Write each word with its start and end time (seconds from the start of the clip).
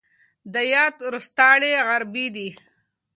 د 0.53 0.55
يات 0.73 0.95
روستاړی 1.11 1.73
عربي 1.89 2.27
دی. 2.35 2.49